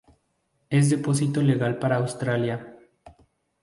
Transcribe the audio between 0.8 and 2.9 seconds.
depósito legal para Australia.